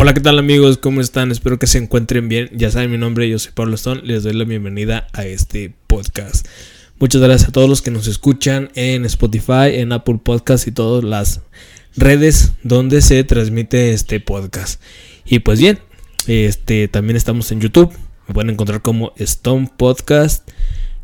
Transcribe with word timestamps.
Hola, 0.00 0.14
¿qué 0.14 0.20
tal 0.20 0.38
amigos? 0.38 0.78
¿Cómo 0.78 1.00
están? 1.00 1.32
Espero 1.32 1.58
que 1.58 1.66
se 1.66 1.76
encuentren 1.76 2.28
bien. 2.28 2.48
Ya 2.52 2.70
saben 2.70 2.88
mi 2.88 2.98
nombre, 2.98 3.28
yo 3.28 3.36
soy 3.40 3.50
Pablo 3.50 3.74
Stone. 3.74 4.02
Les 4.04 4.22
doy 4.22 4.32
la 4.32 4.44
bienvenida 4.44 5.08
a 5.12 5.26
este 5.26 5.74
podcast. 5.88 6.46
Muchas 7.00 7.20
gracias 7.20 7.48
a 7.48 7.52
todos 7.52 7.68
los 7.68 7.82
que 7.82 7.90
nos 7.90 8.06
escuchan 8.06 8.70
en 8.76 9.04
Spotify, 9.06 9.72
en 9.72 9.90
Apple 9.90 10.20
Podcast 10.22 10.68
y 10.68 10.70
todas 10.70 11.02
las 11.02 11.40
redes 11.96 12.52
donde 12.62 13.02
se 13.02 13.24
transmite 13.24 13.92
este 13.92 14.20
podcast. 14.20 14.80
Y 15.24 15.40
pues 15.40 15.58
bien, 15.58 15.80
este 16.28 16.86
también 16.86 17.16
estamos 17.16 17.50
en 17.50 17.60
YouTube. 17.60 17.92
Me 18.28 18.34
pueden 18.34 18.50
encontrar 18.50 18.82
como 18.82 19.12
Stone 19.16 19.68
Podcast. 19.76 20.48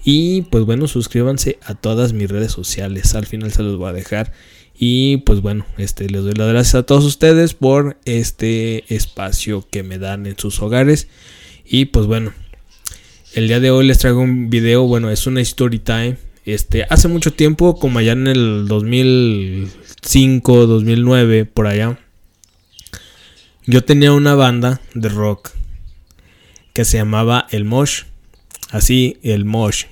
Y 0.04 0.42
pues 0.42 0.64
bueno, 0.66 0.86
suscríbanse 0.86 1.58
a 1.64 1.74
todas 1.74 2.12
mis 2.12 2.30
redes 2.30 2.52
sociales. 2.52 3.16
Al 3.16 3.26
final 3.26 3.50
se 3.50 3.64
los 3.64 3.76
voy 3.76 3.88
a 3.88 3.92
dejar. 3.92 4.30
Y 4.76 5.18
pues 5.18 5.40
bueno, 5.40 5.64
este, 5.78 6.08
les 6.08 6.22
doy 6.22 6.34
las 6.34 6.48
gracias 6.48 6.74
a 6.74 6.82
todos 6.82 7.04
ustedes 7.04 7.54
por 7.54 7.96
este 8.04 8.92
espacio 8.94 9.66
que 9.70 9.82
me 9.82 9.98
dan 9.98 10.26
en 10.26 10.38
sus 10.38 10.60
hogares. 10.60 11.08
Y 11.64 11.86
pues 11.86 12.06
bueno, 12.06 12.32
el 13.34 13.48
día 13.48 13.60
de 13.60 13.70
hoy 13.70 13.86
les 13.86 13.98
traigo 13.98 14.20
un 14.20 14.50
video, 14.50 14.84
bueno, 14.84 15.10
es 15.10 15.26
una 15.26 15.40
story 15.40 15.78
time. 15.78 16.16
Este, 16.44 16.84
hace 16.90 17.08
mucho 17.08 17.32
tiempo, 17.32 17.78
como 17.78 17.98
allá 17.98 18.12
en 18.12 18.26
el 18.26 18.68
2005, 18.68 20.66
2009, 20.66 21.44
por 21.46 21.66
allá, 21.66 21.98
yo 23.66 23.82
tenía 23.82 24.12
una 24.12 24.34
banda 24.34 24.80
de 24.94 25.08
rock 25.08 25.52
que 26.74 26.84
se 26.84 26.98
llamaba 26.98 27.46
El 27.50 27.64
Mosh. 27.64 28.02
Así, 28.70 29.18
El 29.22 29.44
Mosh. 29.44 29.84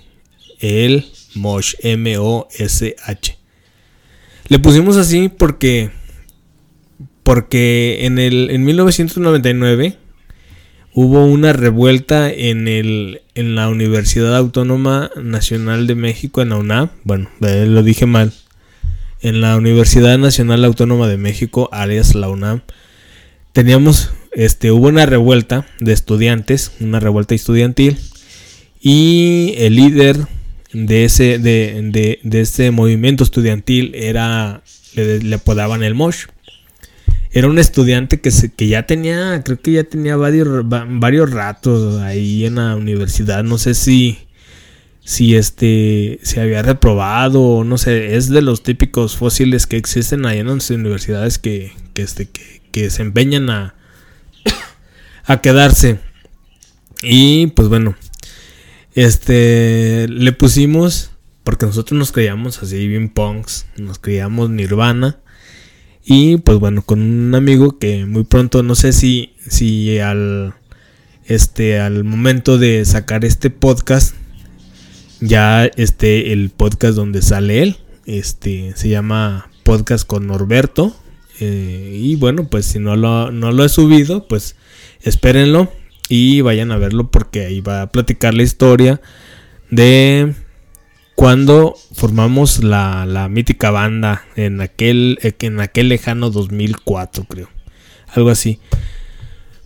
El 0.60 1.06
Mosh. 1.34 1.74
M-O-S-H. 1.80 3.41
Le 4.52 4.58
pusimos 4.58 4.98
así 4.98 5.30
porque. 5.30 5.88
Porque 7.22 8.04
en, 8.04 8.18
el, 8.18 8.50
en 8.50 8.62
1999 8.64 9.96
hubo 10.92 11.24
una 11.24 11.54
revuelta 11.54 12.30
en, 12.30 12.68
el, 12.68 13.22
en 13.34 13.54
la 13.54 13.70
Universidad 13.70 14.36
Autónoma 14.36 15.10
Nacional 15.16 15.86
de 15.86 15.94
México, 15.94 16.42
en 16.42 16.50
la 16.50 16.56
UNAM. 16.56 16.90
Bueno, 17.02 17.30
eh, 17.40 17.64
lo 17.66 17.82
dije 17.82 18.04
mal. 18.04 18.34
En 19.22 19.40
la 19.40 19.56
Universidad 19.56 20.18
Nacional 20.18 20.66
Autónoma 20.66 21.08
de 21.08 21.16
México, 21.16 21.70
alias 21.72 22.14
la 22.14 22.28
UNAM. 22.28 22.60
Teníamos, 23.52 24.12
este, 24.32 24.70
hubo 24.70 24.88
una 24.88 25.06
revuelta 25.06 25.64
de 25.80 25.94
estudiantes, 25.94 26.72
una 26.78 27.00
revuelta 27.00 27.34
estudiantil. 27.34 27.96
Y 28.82 29.54
el 29.56 29.76
líder 29.76 30.18
de 30.72 31.04
ese, 31.04 31.38
de, 31.38 32.18
de, 32.22 32.40
ese 32.40 32.70
movimiento 32.70 33.24
estudiantil 33.24 33.92
era, 33.94 34.62
le, 34.94 35.34
apodaban 35.34 35.82
el 35.82 35.94
Mosh. 35.94 36.26
Era 37.30 37.48
un 37.48 37.58
estudiante 37.58 38.20
que, 38.20 38.30
se, 38.30 38.52
que 38.52 38.68
ya 38.68 38.86
tenía, 38.86 39.42
creo 39.44 39.60
que 39.60 39.72
ya 39.72 39.84
tenía 39.84 40.16
varios, 40.16 40.68
varios 40.68 41.30
ratos 41.30 42.00
ahí 42.02 42.44
en 42.44 42.56
la 42.56 42.76
universidad. 42.76 43.42
No 43.42 43.56
sé 43.58 43.74
si, 43.74 44.18
si 45.02 45.34
este, 45.34 46.20
se 46.22 46.40
había 46.40 46.62
reprobado 46.62 47.64
no 47.64 47.78
sé, 47.78 48.16
es 48.16 48.28
de 48.28 48.42
los 48.42 48.62
típicos 48.62 49.16
fósiles 49.16 49.66
que 49.66 49.76
existen 49.76 50.26
ahí 50.26 50.38
en 50.38 50.48
las 50.48 50.70
universidades 50.70 51.38
que, 51.38 51.72
que, 51.94 52.02
este, 52.02 52.26
que, 52.26 52.62
que 52.70 52.90
se 52.90 53.02
empeñan 53.02 53.48
a, 53.48 53.74
a 55.24 55.40
quedarse. 55.40 56.00
Y 57.02 57.48
pues 57.48 57.68
bueno, 57.68 57.96
este, 58.94 60.06
le 60.08 60.32
pusimos, 60.32 61.10
porque 61.44 61.66
nosotros 61.66 61.98
nos 61.98 62.12
creíamos 62.12 62.62
así 62.62 62.86
bien 62.86 63.08
punks, 63.08 63.66
nos 63.76 63.98
creíamos 63.98 64.50
Nirvana. 64.50 65.18
Y 66.04 66.38
pues 66.38 66.58
bueno, 66.58 66.82
con 66.82 67.00
un 67.00 67.34
amigo 67.34 67.78
que 67.78 68.06
muy 68.06 68.24
pronto, 68.24 68.62
no 68.62 68.74
sé 68.74 68.92
si, 68.92 69.34
si 69.46 69.98
al, 69.98 70.54
este, 71.26 71.78
al 71.80 72.04
momento 72.04 72.58
de 72.58 72.84
sacar 72.84 73.24
este 73.24 73.50
podcast, 73.50 74.14
ya 75.20 75.64
este, 75.64 76.32
el 76.32 76.50
podcast 76.50 76.96
donde 76.96 77.22
sale 77.22 77.62
él, 77.62 77.76
este, 78.04 78.72
se 78.74 78.88
llama 78.88 79.48
Podcast 79.62 80.06
con 80.06 80.26
Norberto. 80.26 80.96
Eh, 81.40 81.98
y 82.00 82.16
bueno, 82.16 82.48
pues 82.48 82.66
si 82.66 82.78
no 82.78 82.96
lo, 82.96 83.30
no 83.30 83.52
lo 83.52 83.64
he 83.64 83.68
subido, 83.68 84.26
pues 84.28 84.56
espérenlo 85.02 85.72
y 86.14 86.42
vayan 86.42 86.70
a 86.72 86.76
verlo 86.76 87.10
porque 87.10 87.46
ahí 87.46 87.62
va 87.62 87.80
a 87.80 87.86
platicar 87.90 88.34
la 88.34 88.42
historia 88.42 89.00
de 89.70 90.34
cuando 91.14 91.74
formamos 91.94 92.62
la, 92.62 93.28
mítica 93.30 93.70
banda 93.70 94.22
en 94.36 94.60
aquel, 94.60 95.18
en 95.22 95.58
aquel 95.60 95.88
lejano 95.88 96.28
2004 96.28 97.24
creo. 97.24 97.48
Algo 98.08 98.28
así. 98.28 98.60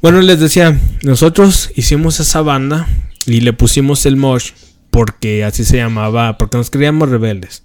Bueno, 0.00 0.20
les 0.20 0.38
decía, 0.38 0.80
nosotros 1.02 1.72
hicimos 1.74 2.20
esa 2.20 2.42
banda 2.42 2.86
y 3.26 3.40
le 3.40 3.52
pusimos 3.52 4.06
el 4.06 4.14
Mosh 4.14 4.52
porque 4.92 5.42
así 5.42 5.64
se 5.64 5.78
llamaba, 5.78 6.38
porque 6.38 6.58
nos 6.58 6.70
creíamos 6.70 7.08
rebeldes. 7.08 7.64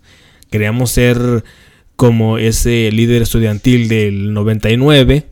Queríamos 0.49 0.89
ser 0.89 1.43
como 1.95 2.39
ese 2.39 2.91
líder 2.91 3.21
estudiantil 3.21 3.89
del 3.89 4.33
99 4.33 5.30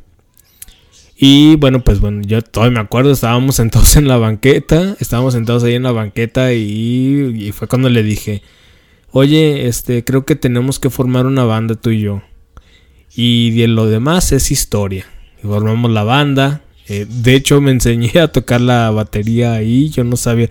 y 1.21 1.57
bueno, 1.57 1.83
pues 1.83 1.99
bueno, 1.99 2.21
yo 2.25 2.41
todavía 2.41 2.75
me 2.75 2.79
acuerdo, 2.79 3.11
estábamos 3.11 3.55
sentados 3.57 3.97
en 3.97 4.07
la 4.07 4.15
banqueta, 4.15 4.95
estábamos 4.99 5.33
sentados 5.33 5.65
ahí 5.65 5.73
en 5.73 5.83
la 5.83 5.91
banqueta 5.91 6.53
y, 6.53 7.51
fue 7.53 7.67
cuando 7.67 7.89
le 7.89 8.03
dije, 8.03 8.41
oye, 9.11 9.67
este, 9.67 10.05
creo 10.05 10.25
que 10.25 10.37
tenemos 10.37 10.79
que 10.79 10.89
formar 10.89 11.25
una 11.25 11.43
banda 11.43 11.75
tú 11.75 11.89
y 11.89 11.99
yo. 12.01 12.21
Y 13.13 13.51
de 13.51 13.67
lo 13.67 13.87
demás 13.87 14.31
es 14.31 14.49
historia. 14.49 15.05
formamos 15.41 15.91
la 15.91 16.03
banda. 16.03 16.61
Eh, 16.87 17.05
de 17.09 17.35
hecho, 17.35 17.59
me 17.59 17.71
enseñé 17.71 18.17
a 18.21 18.31
tocar 18.31 18.61
la 18.61 18.89
batería 18.91 19.53
ahí. 19.53 19.89
Yo 19.89 20.05
no 20.05 20.15
sabía. 20.15 20.49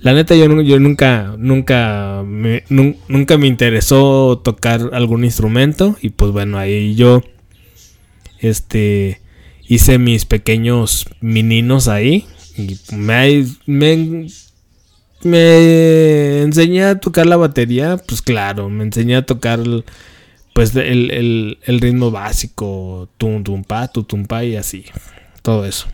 La 0.00 0.12
neta, 0.12 0.34
yo, 0.34 0.60
yo 0.60 0.80
nunca, 0.80 1.34
nunca 1.38 2.22
me, 2.26 2.64
nunca 2.68 3.38
me 3.38 3.46
interesó 3.46 4.38
tocar 4.44 4.90
algún 4.92 5.24
instrumento. 5.24 5.96
Y 6.02 6.10
pues 6.10 6.32
bueno, 6.32 6.58
ahí 6.58 6.94
yo, 6.94 7.22
este, 8.40 9.19
hice 9.70 9.98
mis 9.98 10.24
pequeños 10.24 11.06
meninos 11.20 11.86
ahí. 11.86 12.26
Y 12.56 12.76
me, 12.92 13.46
me, 13.66 14.26
me, 15.22 16.42
enseñé 16.42 16.84
a 16.84 16.98
tocar 16.98 17.26
la 17.26 17.36
batería. 17.36 17.96
Pues 17.96 18.20
claro, 18.20 18.68
me 18.68 18.82
enseñé 18.82 19.14
a 19.14 19.24
tocar 19.24 19.60
pues 20.52 20.74
el, 20.74 21.56
ritmo 21.66 22.10
básico. 22.10 23.08
Tum 23.16 23.44
tum 23.44 23.62
pa, 23.62 23.86
tum 23.86 24.04
tum 24.04 24.26
pa 24.26 24.44
y 24.44 24.56
así. 24.56 24.86
Todo 25.40 25.64
eso. 25.64 25.86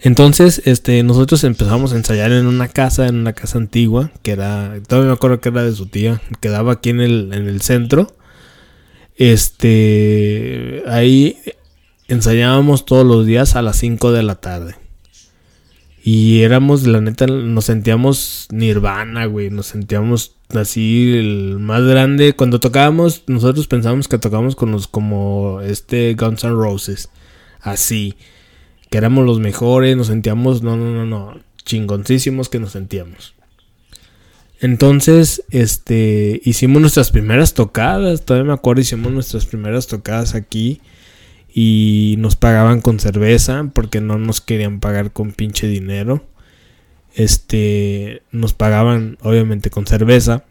Entonces, 0.00 0.62
este, 0.64 1.04
nosotros 1.04 1.44
empezamos 1.44 1.92
a 1.92 1.96
ensayar 1.96 2.32
en 2.32 2.46
una 2.46 2.66
casa, 2.66 3.06
en 3.06 3.14
una 3.14 3.32
casa 3.32 3.58
antigua, 3.58 4.10
que 4.22 4.32
era, 4.32 4.74
todavía 4.88 5.10
me 5.10 5.14
acuerdo 5.14 5.40
que 5.40 5.48
era 5.50 5.62
de 5.64 5.72
su 5.72 5.86
tía, 5.86 6.20
quedaba 6.40 6.72
aquí 6.72 6.90
en 6.90 7.00
el, 7.00 7.30
en 7.32 7.48
el 7.48 7.62
centro. 7.62 8.16
Este, 9.16 10.84
ahí 10.86 11.36
ensayábamos 12.08 12.86
todos 12.86 13.06
los 13.06 13.26
días 13.26 13.54
a 13.54 13.62
las 13.62 13.76
5 13.76 14.12
de 14.12 14.22
la 14.22 14.36
tarde. 14.36 14.74
Y 16.02 16.40
éramos, 16.40 16.86
la 16.86 17.02
neta, 17.02 17.26
nos 17.26 17.66
sentíamos 17.66 18.48
nirvana, 18.50 19.26
güey. 19.26 19.50
Nos 19.50 19.66
sentíamos 19.66 20.36
así 20.54 21.14
el 21.18 21.58
más 21.58 21.82
grande. 21.82 22.34
Cuando 22.34 22.60
tocábamos, 22.60 23.24
nosotros 23.26 23.66
pensábamos 23.66 24.08
que 24.08 24.16
tocábamos 24.16 24.56
con 24.56 24.72
los 24.72 24.88
como 24.88 25.60
este 25.60 26.14
Guns 26.14 26.44
N' 26.44 26.54
Roses. 26.54 27.10
Así. 27.60 28.16
Que 28.88 28.96
éramos 28.96 29.26
los 29.26 29.38
mejores, 29.38 29.98
nos 29.98 30.06
sentíamos, 30.06 30.62
no, 30.62 30.78
no, 30.78 30.90
no, 30.92 31.04
no. 31.04 31.40
Chingoncísimos 31.66 32.48
que 32.48 32.58
nos 32.58 32.72
sentíamos. 32.72 33.34
Entonces, 34.60 35.44
este, 35.50 36.40
hicimos 36.42 36.80
nuestras 36.80 37.10
primeras 37.10 37.52
tocadas. 37.52 38.24
Todavía 38.24 38.48
me 38.48 38.54
acuerdo, 38.54 38.80
hicimos 38.80 39.12
nuestras 39.12 39.44
primeras 39.44 39.86
tocadas 39.88 40.34
aquí 40.34 40.80
y 41.60 42.14
nos 42.18 42.36
pagaban 42.36 42.80
con 42.80 43.00
cerveza 43.00 43.68
porque 43.74 44.00
no 44.00 44.16
nos 44.16 44.40
querían 44.40 44.78
pagar 44.78 45.10
con 45.10 45.32
pinche 45.32 45.66
dinero. 45.66 46.24
Este, 47.16 48.22
nos 48.30 48.54
pagaban 48.54 49.18
obviamente 49.22 49.68
con 49.68 49.84
cerveza 49.84 50.44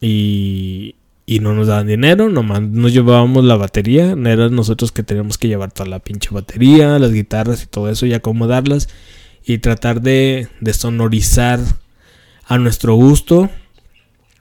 y, 0.00 0.94
y 1.26 1.40
no 1.40 1.54
nos 1.54 1.66
daban 1.66 1.88
dinero, 1.88 2.28
nomás 2.28 2.62
nos 2.62 2.92
llevábamos 2.92 3.44
la 3.46 3.56
batería, 3.56 4.14
no 4.14 4.28
era 4.28 4.48
nosotros 4.48 4.92
que 4.92 5.02
teníamos 5.02 5.38
que 5.38 5.48
llevar 5.48 5.72
toda 5.72 5.88
la 5.88 5.98
pinche 5.98 6.28
batería, 6.30 7.00
las 7.00 7.12
guitarras 7.12 7.64
y 7.64 7.66
todo 7.66 7.90
eso 7.90 8.06
y 8.06 8.14
acomodarlas 8.14 8.88
y 9.44 9.58
tratar 9.58 10.02
de, 10.02 10.46
de 10.60 10.72
sonorizar 10.72 11.58
a 12.44 12.58
nuestro 12.58 12.94
gusto 12.94 13.50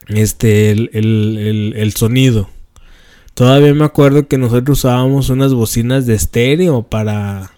este 0.09 0.69
el, 0.69 1.73
el 1.75 1.93
sonido 1.95 2.51
Todavía 3.37 3.71
me 3.75 3.85
acuerdo 3.85 4.27
que 4.27 4.39
nosotros 4.39 4.79
usábamos 4.79 5.29
unas 5.29 5.53
bocinas 5.53 6.07
de 6.07 6.15
estéreo 6.15 6.81
para, 6.81 7.51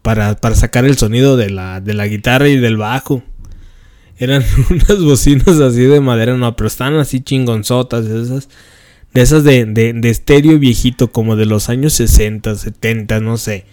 para, 0.00 0.34
para 0.36 0.54
sacar 0.54 0.86
el 0.86 0.96
sonido 0.96 1.36
de 1.36 1.50
la, 1.50 1.82
de 1.82 1.92
la 1.92 2.06
guitarra 2.06 2.48
y 2.48 2.56
del 2.56 2.78
bajo. 2.78 3.22
Eran 4.16 4.42
unas 4.70 5.04
bocinas 5.04 5.60
así 5.60 5.82
de 5.82 6.00
madera, 6.00 6.38
no, 6.38 6.56
pero 6.56 6.68
están 6.68 6.94
así 6.94 7.20
chingonzotas 7.20 8.06
esas. 8.06 8.48
de 9.12 9.20
esas 9.20 9.44
de, 9.44 9.66
de, 9.66 10.08
estéreo 10.08 10.58
viejito, 10.58 11.12
como 11.12 11.36
de 11.36 11.44
los 11.44 11.68
años 11.68 11.92
60, 11.92 12.54
70, 12.54 13.20
no 13.20 13.36
sé. 13.36 13.66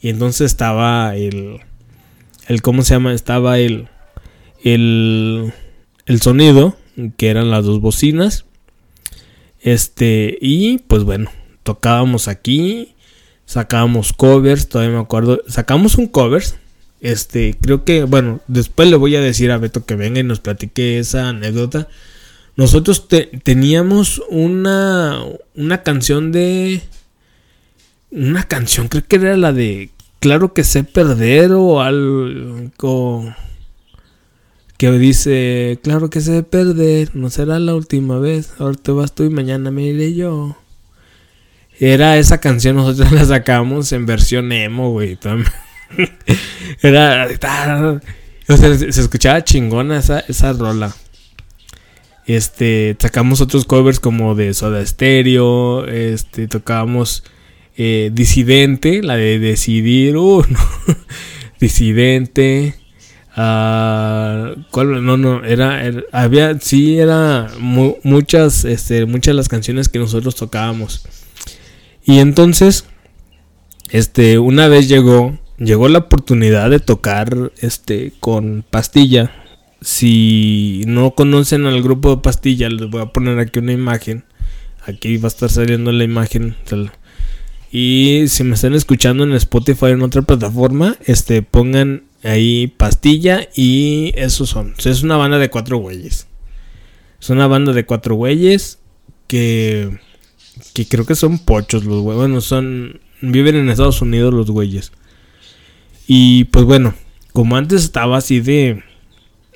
Y 0.00 0.08
entonces 0.08 0.52
estaba 0.52 1.16
el, 1.16 1.58
el 2.46 2.62
¿cómo 2.62 2.82
se 2.82 2.94
llama? 2.94 3.12
Estaba 3.12 3.58
el, 3.58 3.88
el, 4.62 5.52
el 6.06 6.22
sonido, 6.22 6.76
que 7.16 7.28
eran 7.28 7.50
las 7.50 7.64
dos 7.64 7.80
bocinas. 7.80 8.44
Este, 9.60 10.38
y 10.40 10.78
pues 10.78 11.04
bueno, 11.04 11.30
tocábamos 11.62 12.28
aquí, 12.28 12.94
sacábamos 13.44 14.12
covers, 14.12 14.68
todavía 14.68 14.96
me 14.96 15.02
acuerdo, 15.02 15.42
sacamos 15.48 15.96
un 15.96 16.06
covers. 16.06 16.56
Este, 17.00 17.56
creo 17.60 17.84
que, 17.84 18.04
bueno, 18.04 18.40
después 18.46 18.88
le 18.88 18.96
voy 18.96 19.16
a 19.16 19.20
decir 19.20 19.50
a 19.50 19.58
Beto 19.58 19.84
que 19.86 19.94
venga 19.94 20.20
y 20.20 20.24
nos 20.24 20.40
platique 20.40 20.98
esa 20.98 21.28
anécdota. 21.28 21.88
Nosotros 22.56 23.08
teníamos 23.42 24.22
una, 24.28 25.22
una 25.54 25.82
canción 25.82 26.32
de... 26.32 26.82
Una 28.10 28.42
canción, 28.42 28.88
creo 28.88 29.06
que 29.06 29.16
era 29.16 29.36
la 29.36 29.52
de 29.52 29.90
Claro 30.20 30.52
que 30.52 30.64
sé 30.64 30.84
perder 30.84 31.52
o 31.52 31.80
algo 31.80 33.34
que 34.80 34.90
dice, 34.92 35.78
claro 35.82 36.08
que 36.08 36.22
sé 36.22 36.42
perder, 36.42 37.14
no 37.14 37.28
será 37.28 37.58
la 37.58 37.74
última 37.74 38.18
vez, 38.18 38.54
ahora 38.58 38.78
te 38.82 38.92
vas 38.92 39.14
tú 39.14 39.24
y 39.24 39.28
mañana 39.28 39.70
me 39.70 39.82
iré 39.82 40.14
yo. 40.14 40.56
Era 41.78 42.16
esa 42.16 42.40
canción, 42.40 42.76
nosotros 42.76 43.12
la 43.12 43.26
sacamos 43.26 43.92
en 43.92 44.06
versión 44.06 44.50
emo, 44.52 44.90
güey. 44.90 45.18
Era... 46.82 47.28
O 48.48 48.56
sea, 48.56 48.74
se 48.74 48.88
escuchaba 48.88 49.44
chingona 49.44 49.98
esa, 49.98 50.20
esa 50.20 50.54
rola. 50.54 50.96
Este, 52.24 52.96
sacamos 52.98 53.42
otros 53.42 53.66
covers 53.66 54.00
como 54.00 54.34
de 54.34 54.54
Soda 54.54 54.86
Stereo, 54.86 55.86
este, 55.88 56.48
tocábamos 56.48 57.22
eh, 57.76 58.08
Disidente, 58.14 59.02
la 59.02 59.16
de 59.16 59.38
Decidir, 59.38 60.16
uh, 60.16 60.42
Disidente, 61.60 62.79
uh, 63.36 64.62
¿cuál? 64.70 65.04
No, 65.04 65.16
no, 65.16 65.44
era, 65.44 65.82
había, 66.12 66.58
sí, 66.60 66.98
era 66.98 67.48
muchas, 67.58 68.64
este, 68.64 69.06
muchas 69.06 69.32
de 69.32 69.36
las 69.36 69.48
canciones 69.48 69.88
que 69.88 69.98
nosotros 69.98 70.34
tocábamos. 70.34 71.04
Y 72.04 72.18
entonces, 72.18 72.86
este, 73.90 74.38
una 74.38 74.68
vez 74.68 74.88
llegó, 74.88 75.38
llegó 75.58 75.88
la 75.88 75.98
oportunidad 76.00 76.70
de 76.70 76.80
tocar, 76.80 77.52
este, 77.60 78.12
con 78.20 78.64
Pastilla, 78.68 79.32
si 79.80 80.82
no 80.86 81.12
conocen 81.12 81.66
al 81.66 81.82
grupo 81.82 82.14
de 82.14 82.22
pastillas, 82.22 82.72
les 82.72 82.90
voy 82.90 83.02
a 83.02 83.06
poner 83.06 83.38
aquí 83.38 83.58
una 83.60 83.72
imagen. 83.72 84.24
Aquí 84.86 85.16
va 85.16 85.26
a 85.26 85.28
estar 85.28 85.50
saliendo 85.50 85.92
la 85.92 86.04
imagen. 86.04 86.56
Y 87.70 88.24
si 88.28 88.44
me 88.44 88.54
están 88.54 88.74
escuchando 88.74 89.24
en 89.24 89.32
Spotify 89.32 89.86
o 89.86 89.88
en 89.88 90.02
otra 90.02 90.22
plataforma, 90.22 90.96
este, 91.04 91.42
pongan 91.42 92.04
ahí 92.22 92.68
pastilla 92.68 93.48
y 93.54 94.12
esos 94.16 94.50
son. 94.50 94.74
es 94.84 95.02
una 95.02 95.16
banda 95.16 95.38
de 95.38 95.50
cuatro 95.50 95.78
güeyes. 95.78 96.26
Es 97.20 97.30
una 97.30 97.46
banda 97.46 97.72
de 97.72 97.84
cuatro 97.84 98.14
güeyes 98.14 98.78
que, 99.26 99.98
que 100.72 100.86
creo 100.86 101.04
que 101.06 101.14
son 101.14 101.38
pochos 101.38 101.84
los 101.84 102.00
güeyes. 102.02 102.18
Bueno, 102.18 102.40
son, 102.40 103.00
viven 103.20 103.56
en 103.56 103.68
Estados 103.68 104.02
Unidos 104.02 104.32
los 104.32 104.50
güeyes. 104.50 104.92
Y 106.06 106.44
pues 106.44 106.64
bueno, 106.64 106.94
como 107.32 107.56
antes 107.56 107.84
estaba 107.84 108.16
así 108.16 108.40
de 108.40 108.82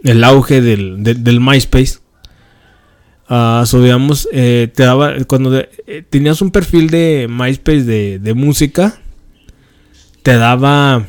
el 0.03 0.23
auge 0.23 0.61
del, 0.61 1.03
del, 1.03 1.41
MySpace. 1.41 1.99
Uh, 3.29 3.65
digamos, 3.81 4.29
eh, 4.33 4.71
te 4.75 4.83
daba, 4.83 5.15
cuando 5.25 5.59
eh, 5.59 6.05
tenías 6.09 6.43
un 6.43 6.51
perfil 6.51 6.91
de 6.91 7.27
MySpace 7.29 7.85
de, 7.85 8.19
de, 8.19 8.35
música, 8.35 9.01
te 10.23 10.37
daba 10.37 11.07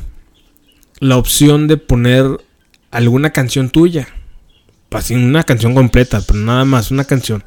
la 1.00 1.16
opción 1.16 1.68
de 1.68 1.76
poner 1.76 2.24
alguna 2.90 3.30
canción 3.30 3.70
tuya. 3.70 4.08
Así 4.90 5.14
una 5.14 5.44
canción 5.44 5.74
completa, 5.74 6.22
pero 6.26 6.38
nada 6.38 6.64
más, 6.64 6.90
una 6.90 7.04
canción. 7.04 7.44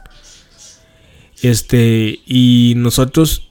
Este, 1.41 2.19
y 2.25 2.73
nosotros, 2.77 3.49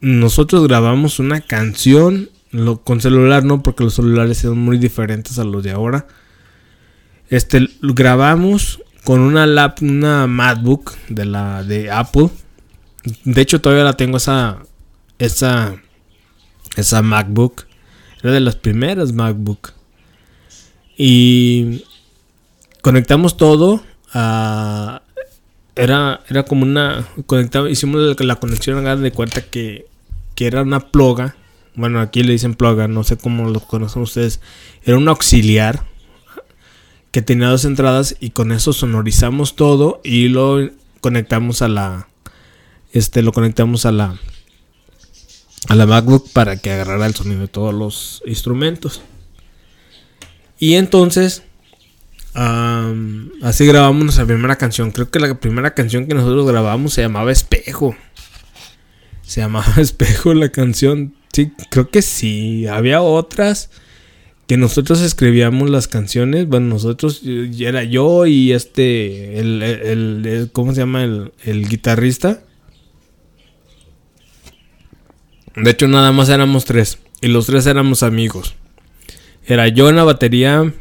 nosotros 0.00 0.68
grabamos 0.68 1.18
una 1.18 1.40
canción 1.40 2.30
lo, 2.52 2.82
con 2.82 3.00
celular, 3.00 3.44
no, 3.44 3.62
porque 3.62 3.84
los 3.84 3.94
celulares 3.94 4.38
son 4.38 4.58
muy 4.58 4.78
diferentes 4.78 5.38
a 5.38 5.44
los 5.44 5.62
de 5.62 5.70
ahora. 5.70 6.06
Este, 7.28 7.68
grabamos 7.80 8.82
con 9.04 9.20
una 9.20 9.46
lap, 9.46 9.82
una 9.82 10.26
MacBook 10.26 10.96
de 11.08 11.24
la 11.24 11.62
de 11.62 11.90
Apple. 11.90 12.30
De 13.24 13.40
hecho, 13.40 13.60
todavía 13.60 13.84
la 13.84 13.96
tengo 13.96 14.16
esa, 14.16 14.58
esa, 15.18 15.76
esa 16.76 17.02
MacBook. 17.02 17.66
Era 18.22 18.32
de 18.32 18.40
las 18.40 18.56
primeras 18.56 19.12
MacBook. 19.12 19.72
Y 20.96 21.84
conectamos 22.82 23.36
todo 23.36 23.82
a, 24.12 25.02
era, 25.76 26.20
era 26.28 26.44
como 26.44 26.64
una 26.64 27.06
conectamos, 27.26 27.70
hicimos 27.70 28.20
la, 28.20 28.36
conexión 28.36 28.78
hagan 28.78 29.02
de 29.02 29.12
cuenta 29.12 29.42
que, 29.42 29.86
que 30.34 30.46
era 30.46 30.62
una 30.62 30.80
ploga 30.80 31.36
bueno 31.74 32.00
aquí 32.00 32.22
le 32.22 32.32
dicen 32.32 32.54
ploga 32.54 32.88
no 32.88 33.04
sé 33.04 33.16
cómo 33.16 33.48
lo 33.48 33.60
conocen 33.60 34.02
ustedes 34.02 34.40
era 34.84 34.98
un 34.98 35.08
auxiliar 35.08 35.84
que 37.12 37.22
tenía 37.22 37.48
dos 37.48 37.64
entradas 37.64 38.16
y 38.20 38.30
con 38.30 38.52
eso 38.52 38.72
sonorizamos 38.72 39.56
todo 39.56 40.00
y 40.04 40.28
lo 40.28 40.70
conectamos 41.00 41.62
a 41.62 41.68
la 41.68 42.08
este 42.92 43.22
lo 43.22 43.32
conectamos 43.32 43.86
a 43.86 43.92
la 43.92 44.18
a 45.68 45.74
la 45.74 45.86
MacBook 45.86 46.30
para 46.32 46.56
que 46.56 46.70
agarrara 46.70 47.06
el 47.06 47.14
sonido 47.14 47.42
de 47.42 47.48
todos 47.48 47.74
los 47.74 48.22
instrumentos. 48.26 49.02
Y 50.58 50.74
entonces 50.74 51.42
así 52.34 53.66
grabamos 53.66 54.04
nuestra 54.04 54.26
primera 54.26 54.56
canción. 54.56 54.90
Creo 54.90 55.10
que 55.10 55.20
la 55.20 55.38
primera 55.38 55.74
canción 55.74 56.06
que 56.06 56.14
nosotros 56.14 56.46
grabamos 56.46 56.94
se 56.94 57.02
llamaba 57.02 57.32
Espejo. 57.32 57.96
Se 59.22 59.40
llamaba 59.40 59.74
Espejo 59.78 60.34
la 60.34 60.50
canción. 60.50 61.14
Sí, 61.32 61.52
creo 61.70 61.90
que 61.90 62.02
sí. 62.02 62.66
Había 62.66 63.02
otras 63.02 63.70
que 64.50 64.56
nosotros 64.56 65.00
escribíamos 65.00 65.70
las 65.70 65.86
canciones, 65.86 66.48
bueno, 66.48 66.66
nosotros, 66.66 67.22
era 67.24 67.84
yo 67.84 68.26
y 68.26 68.50
este, 68.50 69.38
el, 69.38 70.50
¿cómo 70.52 70.74
se 70.74 70.80
llama? 70.80 71.04
El, 71.04 71.68
guitarrista. 71.68 72.42
De 75.56 75.70
hecho, 75.70 75.88
nada 75.88 76.12
más 76.12 76.28
éramos 76.28 76.64
tres. 76.64 76.98
Y 77.20 77.28
los 77.28 77.46
tres 77.46 77.66
éramos 77.66 78.02
amigos. 78.02 78.54
Era 79.46 79.68
yo 79.68 79.88
en 79.88 79.96
la 79.96 80.04
batería, 80.04 80.72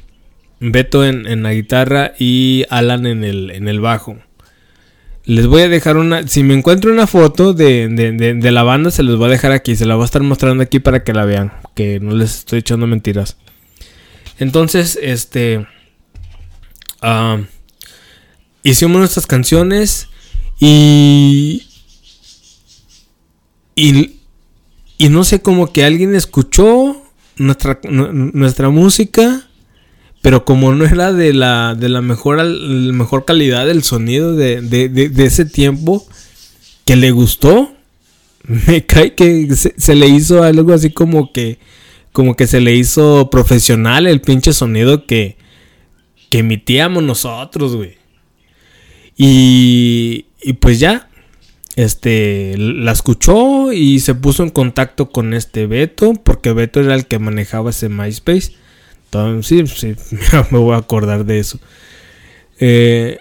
Beto 0.60 1.06
en, 1.06 1.44
la 1.44 1.54
guitarra 1.54 2.14
y 2.20 2.66
Alan 2.70 3.06
en 3.06 3.24
el, 3.24 3.52
en 3.52 3.68
el 3.68 3.80
bajo. 3.80 4.18
Les 5.26 5.48
voy 5.48 5.62
a 5.64 5.70
dejar 5.70 5.98
una. 5.98 6.28
Si 6.28 6.44
me 6.44 6.54
encuentro 6.54 6.92
una 6.92 7.08
foto 7.08 7.54
de, 7.54 7.88
de, 7.88 8.52
la 8.52 8.64
banda, 8.64 8.92
se 8.92 9.04
les 9.04 9.16
voy 9.16 9.28
a 9.28 9.32
dejar 9.32 9.52
aquí. 9.52 9.76
Se 9.76 9.86
la 9.86 9.96
voy 9.96 10.04
a 10.04 10.06
estar 10.06 10.24
mostrando 10.24 10.64
aquí 10.64 10.80
para 10.80 11.04
que 11.04 11.14
la 11.14 11.26
vean. 11.26 11.54
Que 11.76 12.00
no 12.00 12.16
les 12.16 12.40
estoy 12.40 12.60
echando 12.60 12.88
mentiras. 12.88 13.38
Entonces, 14.40 14.98
este... 15.02 15.68
Ah, 17.02 17.40
hicimos 18.64 19.00
nuestras 19.00 19.28
canciones 19.28 20.10
y, 20.60 21.64
y... 23.76 24.19
Y 25.02 25.08
no 25.08 25.24
sé, 25.24 25.42
como 25.42 25.72
que 25.72 25.86
alguien 25.86 26.14
escuchó 26.14 27.02
nuestra, 27.38 27.80
nuestra 27.90 28.70
música, 28.70 29.48
pero 30.22 30.44
como 30.44 30.76
no 30.76 30.86
era 30.86 31.14
de 31.14 31.34
la, 31.34 31.74
de 31.74 31.88
la 31.88 32.02
mejor, 32.02 32.44
mejor 32.44 33.24
calidad 33.24 33.66
del 33.66 33.82
sonido 33.84 34.36
de, 34.36 34.60
de, 34.62 35.26
ese 35.26 35.46
tiempo, 35.46 36.06
que 36.84 36.98
le 36.98 37.12
gustó, 37.12 37.74
me 38.44 38.86
cae 38.86 39.16
que 39.16 39.48
se, 39.56 39.96
le 39.96 40.08
hizo 40.10 40.44
algo 40.44 40.74
así 40.74 40.92
como 40.92 41.32
que 41.32 41.60
como 42.12 42.36
que 42.36 42.48
se 42.48 42.60
le 42.60 42.76
hizo 42.76 43.30
profesional 43.30 44.06
el 44.06 44.20
pinche 44.20 44.52
sonido 44.52 45.06
que, 45.06 45.38
que 46.30 46.40
emitíamos 46.40 47.04
nosotros, 47.04 47.78
güey. 47.78 47.98
Y, 49.16 50.26
y 50.42 50.54
pues 50.54 50.80
ya, 50.80 51.09
este, 51.80 52.56
la 52.58 52.92
escuchó 52.92 53.72
y 53.72 54.02
se 54.02 54.14
puso 54.14 54.44
en 54.44 54.50
contacto 54.50 55.12
con 55.12 55.34
este 55.34 55.66
Beto, 55.66 56.14
porque 56.14 56.52
Beto 56.52 56.82
era 56.82 56.94
el 56.94 57.06
que 57.06 57.20
manejaba 57.20 57.70
ese 57.70 57.88
MySpace. 57.88 58.52
Entonces, 59.06 59.72
sí, 59.72 59.96
sí 59.96 60.18
me 60.52 60.58
voy 60.58 60.74
a 60.74 60.80
acordar 60.80 61.26
de 61.26 61.40
eso. 61.40 61.58
Eh, 62.60 63.20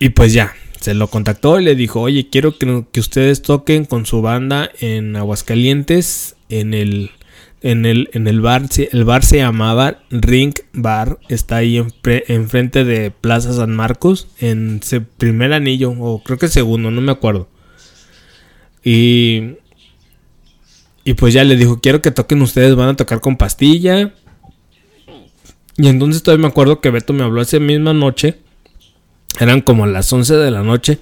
y 0.00 0.08
pues 0.08 0.32
ya, 0.32 0.54
se 0.80 0.94
lo 0.94 1.06
contactó 1.06 1.60
y 1.60 1.64
le 1.64 1.76
dijo, 1.76 2.00
oye, 2.00 2.28
quiero 2.28 2.58
que, 2.58 2.84
ustedes 2.98 3.42
toquen 3.42 3.84
con 3.84 4.06
su 4.06 4.22
banda 4.22 4.70
en 4.80 5.14
Aguascalientes, 5.14 6.34
en 6.48 6.74
el 6.74 7.12
en 7.60 7.86
el, 7.86 8.10
en 8.12 8.26
el 8.26 8.40
bar. 8.40 8.66
El 8.90 9.04
bar 9.04 9.24
se 9.24 9.38
llamaba 9.38 10.00
Ring 10.10 10.54
Bar. 10.72 11.18
Está 11.28 11.56
ahí 11.56 11.80
enfrente 12.28 12.84
de 12.84 13.12
Plaza 13.12 13.52
San 13.52 13.74
Marcos. 13.74 14.28
En 14.40 14.80
primer 15.16 15.52
anillo. 15.52 15.90
O 15.90 16.22
creo 16.24 16.38
que 16.38 16.48
segundo, 16.48 16.90
no 16.90 17.00
me 17.00 17.12
acuerdo. 17.12 17.48
Y. 18.88 19.56
Y 21.04 21.14
pues 21.14 21.32
ya 21.32 21.42
le 21.42 21.56
dijo, 21.56 21.80
quiero 21.80 22.02
que 22.02 22.10
toquen 22.10 22.42
ustedes, 22.42 22.74
van 22.74 22.90
a 22.90 22.96
tocar 22.96 23.20
con 23.20 23.36
pastilla. 23.36 24.12
Y 25.76 25.88
entonces 25.88 26.22
todavía 26.22 26.42
me 26.42 26.48
acuerdo 26.48 26.80
que 26.80 26.90
Beto 26.90 27.12
me 27.12 27.24
habló 27.24 27.40
esa 27.40 27.58
misma 27.58 27.94
noche. 27.94 28.38
Eran 29.40 29.62
como 29.62 29.86
las 29.86 30.12
11 30.12 30.34
de 30.36 30.50
la 30.50 30.62
noche. 30.62 30.98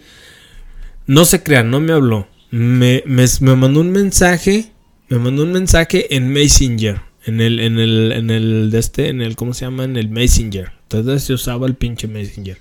No 1.07 1.25
se 1.25 1.43
crean, 1.43 1.71
no 1.71 1.81
me 1.81 1.93
habló. 1.93 2.29
Me, 2.51 3.03
me, 3.07 3.25
me 3.41 3.57
mandó 3.57 3.81
un 3.81 3.91
mensaje 3.91 4.71
me 5.09 5.19
mandó 5.19 5.45
un 5.45 5.53
mensaje 5.53 6.15
en 6.17 6.33
Messenger. 6.33 7.01
En 7.25 7.41
el, 7.41 7.61
en 7.61 7.79
el, 7.79 8.13
en 8.13 8.31
el, 8.31 8.71
de 8.71 8.79
este, 8.79 9.09
en 9.09 9.21
el, 9.21 9.37
¿cómo 9.37 9.55
se 9.55 9.65
llama? 9.65 9.85
En 9.85 9.97
el 9.97 10.09
Messenger. 10.09 10.73
Entonces 10.83 11.25
se 11.25 11.33
usaba 11.33 11.67
el 11.67 11.75
pinche 11.75 12.09
Messenger. 12.09 12.59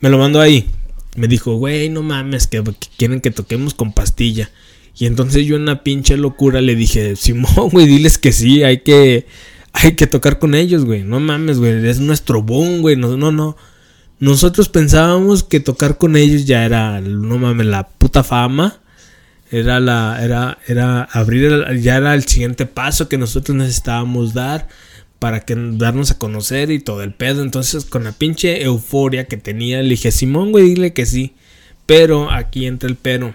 Me 0.00 0.10
lo 0.10 0.18
mandó 0.18 0.40
ahí. 0.40 0.66
Me 1.16 1.28
dijo, 1.28 1.56
güey, 1.56 1.88
no 1.88 2.02
mames, 2.02 2.46
que, 2.46 2.62
quieren 2.96 3.20
que 3.20 3.30
toquemos 3.30 3.74
con 3.74 3.92
pastilla. 3.92 4.50
Y 4.98 5.06
entonces 5.06 5.46
yo 5.46 5.56
en 5.56 5.62
una 5.62 5.82
pinche 5.82 6.16
locura 6.16 6.60
le 6.60 6.74
dije, 6.74 7.16
Simón, 7.16 7.68
güey, 7.70 7.86
diles 7.86 8.18
que 8.18 8.32
sí, 8.32 8.62
hay 8.62 8.80
que, 8.80 9.26
hay 9.72 9.92
que 9.92 10.06
tocar 10.06 10.38
con 10.38 10.54
ellos, 10.54 10.84
güey. 10.84 11.02
No 11.02 11.20
mames, 11.20 11.58
güey, 11.58 11.86
es 11.86 12.00
nuestro 12.00 12.42
boom, 12.42 12.80
güey. 12.82 12.96
No, 12.96 13.16
no, 13.16 13.32
no. 13.32 13.56
Nosotros 14.18 14.68
pensábamos 14.68 15.42
que 15.42 15.60
tocar 15.60 15.98
con 15.98 16.16
ellos 16.16 16.46
ya 16.46 16.64
era, 16.64 17.00
no 17.00 17.38
mames, 17.38 17.66
la 17.66 17.88
puta 17.88 18.22
fama. 18.22 18.80
Era 19.50 19.78
la, 19.78 20.18
era, 20.22 20.58
era 20.66 21.04
abrir, 21.04 21.80
ya 21.80 21.96
era 21.96 22.14
el 22.14 22.24
siguiente 22.24 22.66
paso 22.66 23.08
que 23.08 23.16
nosotros 23.16 23.56
necesitábamos 23.56 24.34
dar 24.34 24.68
para 25.18 25.40
que 25.40 25.54
darnos 25.56 26.10
a 26.10 26.18
conocer 26.18 26.70
y 26.70 26.78
todo 26.78 27.02
el 27.02 27.12
pedo. 27.14 27.42
Entonces, 27.42 27.84
con 27.84 28.04
la 28.04 28.12
pinche 28.12 28.62
euforia 28.62 29.26
que 29.26 29.36
tenía, 29.36 29.82
le 29.82 29.90
dije, 29.90 30.10
Simón, 30.10 30.52
güey, 30.52 30.70
dile 30.70 30.92
que 30.92 31.06
sí. 31.06 31.34
Pero 31.86 32.30
aquí 32.30 32.66
entra 32.66 32.88
el 32.88 32.96
pero. 32.96 33.34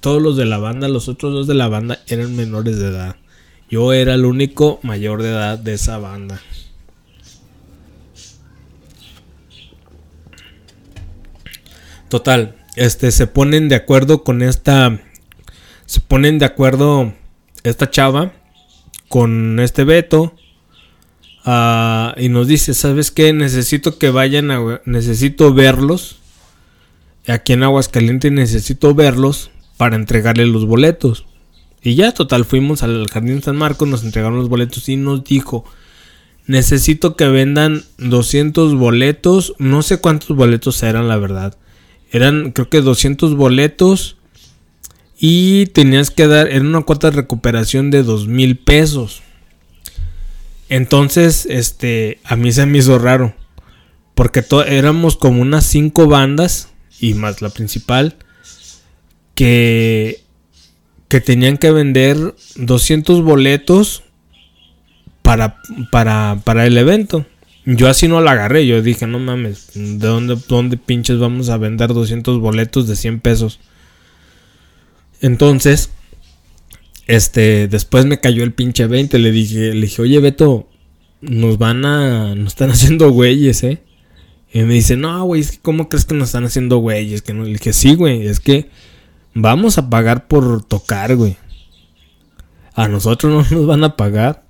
Todos 0.00 0.22
los 0.22 0.36
de 0.36 0.46
la 0.46 0.58
banda, 0.58 0.88
los 0.88 1.08
otros 1.08 1.32
dos 1.32 1.46
de 1.46 1.54
la 1.54 1.68
banda 1.68 2.00
eran 2.06 2.36
menores 2.36 2.78
de 2.78 2.88
edad. 2.88 3.16
Yo 3.68 3.92
era 3.92 4.14
el 4.14 4.24
único 4.24 4.80
mayor 4.82 5.22
de 5.22 5.30
edad 5.30 5.58
de 5.58 5.74
esa 5.74 5.98
banda. 5.98 6.40
Total, 12.08 12.56
este 12.74 13.12
se 13.12 13.28
ponen 13.28 13.68
de 13.68 13.76
acuerdo 13.76 14.24
con 14.24 14.42
esta 14.42 15.00
se 15.86 16.00
ponen 16.00 16.38
de 16.38 16.46
acuerdo 16.46 17.12
esta 17.62 17.90
chava 17.90 18.32
con 19.08 19.60
este 19.60 19.84
Beto. 19.84 20.34
Ah, 21.44 22.14
y 22.18 22.28
nos 22.28 22.48
dice, 22.48 22.74
¿sabes 22.74 23.10
qué? 23.10 23.32
Necesito 23.32 23.98
que 23.98 24.10
vayan 24.10 24.50
a... 24.50 24.80
Necesito 24.84 25.54
verlos. 25.54 26.18
Aquí 27.26 27.52
en 27.52 27.62
Aguascalientes 27.62 28.32
necesito 28.32 28.94
verlos 28.94 29.50
para 29.76 29.96
entregarle 29.96 30.46
los 30.46 30.66
boletos. 30.66 31.26
Y 31.82 31.94
ya, 31.94 32.12
total, 32.12 32.44
fuimos 32.44 32.82
al 32.82 33.08
Jardín 33.08 33.42
San 33.42 33.56
Marcos, 33.56 33.88
nos 33.88 34.04
entregaron 34.04 34.36
los 34.38 34.48
boletos 34.48 34.88
y 34.88 34.96
nos 34.96 35.24
dijo, 35.24 35.64
necesito 36.46 37.16
que 37.16 37.28
vendan 37.28 37.84
200 37.98 38.74
boletos. 38.74 39.54
No 39.58 39.82
sé 39.82 39.98
cuántos 39.98 40.36
boletos 40.36 40.82
eran, 40.82 41.08
la 41.08 41.16
verdad. 41.16 41.56
Eran, 42.10 42.52
creo 42.52 42.68
que 42.68 42.82
200 42.82 43.36
boletos 43.36 44.16
y 45.18 45.66
tenías 45.66 46.10
que 46.10 46.26
dar, 46.26 46.50
en 46.50 46.66
una 46.66 46.80
cuota 46.80 47.10
de 47.10 47.16
recuperación 47.16 47.90
de 47.90 48.02
dos 48.02 48.26
mil 48.26 48.58
pesos. 48.58 49.22
Entonces, 50.70 51.46
este, 51.50 52.20
a 52.24 52.36
mí 52.36 52.52
se 52.52 52.64
me 52.64 52.78
hizo 52.78 52.98
raro. 52.98 53.34
Porque 54.14 54.44
éramos 54.68 55.16
como 55.16 55.42
unas 55.42 55.66
cinco 55.66 56.06
bandas, 56.06 56.68
y 57.00 57.14
más 57.14 57.42
la 57.42 57.50
principal, 57.50 58.16
que, 59.34 60.22
que 61.08 61.20
tenían 61.20 61.58
que 61.58 61.72
vender 61.72 62.34
200 62.54 63.22
boletos 63.22 64.04
para, 65.22 65.56
para, 65.90 66.40
para 66.44 66.66
el 66.66 66.78
evento. 66.78 67.26
Yo 67.64 67.88
así 67.88 68.06
no 68.06 68.20
la 68.20 68.32
agarré, 68.32 68.66
yo 68.66 68.80
dije, 68.80 69.06
no 69.06 69.18
mames, 69.18 69.72
¿de 69.74 70.06
dónde, 70.06 70.38
dónde 70.48 70.76
pinches 70.76 71.18
vamos 71.18 71.48
a 71.48 71.56
vender 71.56 71.92
200 71.92 72.38
boletos 72.38 72.86
de 72.86 72.96
100 72.96 73.20
pesos? 73.20 73.58
Entonces, 75.20 75.90
este, 77.10 77.66
después 77.66 78.06
me 78.06 78.20
cayó 78.20 78.44
el 78.44 78.52
pinche 78.52 78.86
20. 78.86 79.18
Le 79.18 79.32
dije, 79.32 79.74
le 79.74 79.80
dije, 79.82 80.02
oye, 80.02 80.20
Beto, 80.20 80.68
nos 81.20 81.58
van 81.58 81.84
a, 81.84 82.36
nos 82.36 82.48
están 82.48 82.70
haciendo 82.70 83.10
güeyes, 83.10 83.64
¿eh? 83.64 83.82
Y 84.52 84.62
me 84.62 84.74
dice, 84.74 84.96
no, 84.96 85.24
güey, 85.24 85.44
¿cómo 85.62 85.88
crees 85.88 86.04
que 86.04 86.14
nos 86.14 86.28
están 86.28 86.44
haciendo 86.44 86.78
güeyes? 86.78 87.22
Que 87.22 87.34
no, 87.34 87.42
le 87.42 87.52
dije, 87.52 87.72
sí, 87.72 87.94
güey, 87.96 88.26
es 88.26 88.38
que 88.38 88.70
vamos 89.34 89.76
a 89.78 89.90
pagar 89.90 90.28
por 90.28 90.64
tocar, 90.64 91.16
güey. 91.16 91.36
A 92.74 92.86
nosotros 92.86 93.32
no 93.50 93.58
nos 93.58 93.66
van 93.66 93.82
a 93.82 93.96
pagar. 93.96 94.44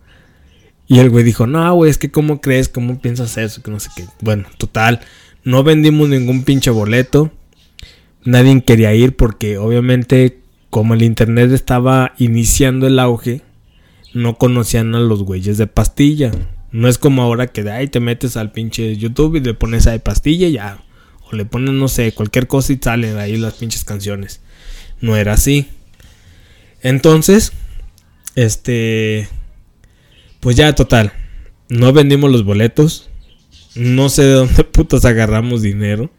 Y 0.87 0.99
el 0.99 1.09
güey 1.09 1.25
dijo, 1.25 1.47
no, 1.47 1.75
güey, 1.75 1.91
es 1.91 1.97
que 1.97 2.11
¿cómo 2.11 2.43
crees? 2.43 2.69
¿Cómo 2.69 3.01
piensas 3.01 3.39
eso? 3.39 3.63
Que 3.63 3.71
no 3.71 3.81
sé 3.81 3.89
qué. 3.97 4.05
Bueno, 4.21 4.49
total, 4.59 5.01
no 5.45 5.63
vendimos 5.63 6.11
ningún 6.11 6.45
pinche 6.45 6.71
boleto. 6.71 7.33
Nadie 8.25 8.63
quería 8.63 8.93
ir 8.95 9.17
porque 9.17 9.57
obviamente 9.57 10.40
como 10.71 10.95
el 10.95 11.03
internet 11.03 11.51
estaba 11.51 12.15
iniciando 12.17 12.87
el 12.87 12.99
auge, 13.01 13.43
no 14.15 14.39
conocían 14.39 14.95
a 14.95 15.01
los 15.01 15.25
güeyes 15.25 15.59
de 15.59 15.67
pastilla. 15.67 16.31
No 16.71 16.89
es 16.89 16.99
como 16.99 17.23
ahora 17.23 17.49
que 17.49 17.65
de 17.65 17.73
ahí 17.73 17.89
te 17.89 17.99
metes 17.99 18.37
al 18.37 18.53
pinche 18.53 18.97
YouTube 18.97 19.37
y 19.37 19.41
le 19.41 19.55
pones 19.55 19.89
ahí 19.89 19.99
pastilla 19.99 20.47
y 20.47 20.53
ya. 20.53 20.83
O 21.31 21.37
le 21.37 21.45
pones, 21.45 21.75
no 21.75 21.89
sé, 21.89 22.13
cualquier 22.13 22.47
cosa 22.47 22.73
y 22.73 22.79
salen 22.81 23.19
ahí 23.19 23.37
las 23.37 23.55
pinches 23.55 23.85
canciones. 23.85 24.41
No 25.01 25.17
era 25.17 25.33
así. 25.33 25.67
Entonces, 26.83 27.53
este. 28.37 29.29
Pues 30.39 30.57
ya, 30.57 30.75
total. 30.75 31.13
No 31.69 31.93
vendimos 31.93 32.31
los 32.31 32.45
boletos. 32.45 33.11
No 33.75 34.09
sé 34.09 34.23
de 34.23 34.33
dónde 34.33 34.65
putas 34.73 35.05
agarramos 35.05 35.63
dinero. 35.63 36.11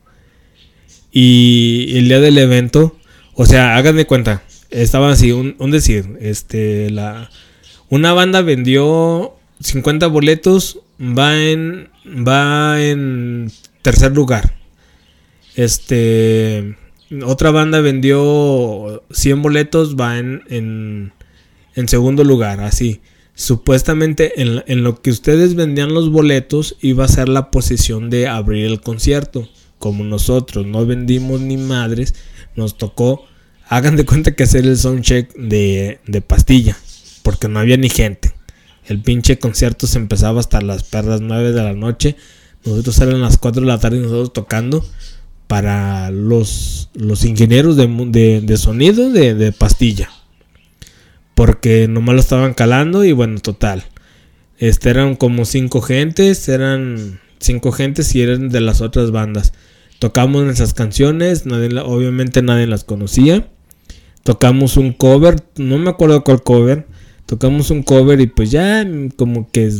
Y 1.11 1.97
el 1.97 2.07
día 2.07 2.19
del 2.19 2.37
evento 2.37 2.97
o 3.41 3.45
sea, 3.47 3.75
háganme 3.75 4.05
cuenta. 4.05 4.43
Estaba 4.69 5.11
así, 5.11 5.31
un, 5.31 5.71
decir, 5.71 6.15
este, 6.21 6.91
la, 6.91 7.31
una 7.89 8.13
banda 8.13 8.43
vendió 8.43 9.33
50 9.59 10.05
boletos, 10.05 10.77
va 11.01 11.35
en, 11.41 11.89
va 12.05 12.79
en 12.79 13.51
tercer 13.81 14.11
lugar. 14.11 14.53
Este, 15.55 16.77
otra 17.25 17.49
banda 17.49 17.81
vendió 17.81 19.03
100 19.09 19.41
boletos, 19.41 19.95
va 19.95 20.19
en, 20.19 20.43
en, 20.47 21.11
en 21.73 21.87
segundo 21.89 22.23
lugar, 22.23 22.59
así. 22.59 23.01
Supuestamente 23.33 24.39
en, 24.39 24.63
en, 24.67 24.83
lo 24.83 25.01
que 25.01 25.09
ustedes 25.09 25.55
vendían 25.55 25.95
los 25.95 26.11
boletos 26.11 26.77
iba 26.79 27.05
a 27.05 27.07
ser 27.07 27.27
la 27.27 27.49
posición 27.49 28.11
de 28.11 28.27
abrir 28.27 28.67
el 28.67 28.81
concierto. 28.81 29.49
Como 29.79 30.03
nosotros 30.03 30.67
no 30.67 30.85
vendimos 30.85 31.41
ni 31.41 31.57
madres, 31.57 32.13
nos 32.55 32.77
tocó, 32.77 33.25
hagan 33.71 33.95
de 33.95 34.05
cuenta 34.05 34.35
que 34.35 34.43
hacer 34.43 34.65
el 34.65 34.77
soundcheck 34.77 35.33
de, 35.33 36.01
de 36.05 36.21
pastilla, 36.21 36.77
porque 37.23 37.47
no 37.47 37.57
había 37.57 37.77
ni 37.77 37.87
gente. 37.87 38.33
El 38.85 39.01
pinche 39.01 39.39
concierto 39.39 39.87
se 39.87 39.97
empezaba 39.97 40.41
hasta 40.41 40.59
las 40.59 40.83
perras 40.83 41.21
9 41.21 41.53
de 41.53 41.63
la 41.63 41.71
noche. 41.71 42.17
Nosotros 42.65 42.99
eran 42.99 43.21
las 43.21 43.37
4 43.37 43.61
de 43.61 43.67
la 43.67 43.79
tarde 43.79 43.95
y 43.95 44.01
nosotros 44.01 44.33
tocando 44.33 44.85
para 45.47 46.11
los, 46.11 46.89
los 46.95 47.23
ingenieros 47.23 47.77
de, 47.77 48.41
de, 48.41 48.57
sonido 48.57 49.09
de, 49.09 49.35
de, 49.35 49.53
pastilla. 49.53 50.09
Porque 51.33 51.87
nomás 51.87 52.15
lo 52.15 52.21
estaban 52.21 52.53
calando 52.53 53.05
y 53.05 53.13
bueno, 53.13 53.39
total. 53.39 53.85
Este 54.57 54.89
eran 54.89 55.15
como 55.15 55.45
5 55.45 55.81
gentes, 55.81 56.49
eran 56.49 57.21
5 57.39 57.71
gentes 57.71 58.13
y 58.15 58.21
eran 58.21 58.49
de 58.49 58.59
las 58.59 58.81
otras 58.81 59.11
bandas. 59.11 59.53
Tocamos 59.97 60.45
esas 60.49 60.73
canciones, 60.73 61.45
obviamente 61.45 62.41
nadie 62.41 62.67
las 62.67 62.83
conocía. 62.83 63.47
Tocamos 64.23 64.77
un 64.77 64.93
cover, 64.93 65.43
no 65.57 65.77
me 65.77 65.89
acuerdo 65.89 66.23
cuál 66.23 66.41
cover. 66.43 66.87
Tocamos 67.25 67.71
un 67.71 67.83
cover 67.83 68.19
y 68.21 68.27
pues 68.27 68.51
ya 68.51 68.85
como 69.15 69.49
que 69.51 69.71